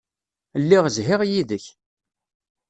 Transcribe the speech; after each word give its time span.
Lliɣ 0.61 0.85
zhiɣ 0.95 1.21
yid-k. 1.31 1.65